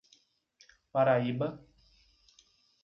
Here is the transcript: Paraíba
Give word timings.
Paraíba 0.91 1.61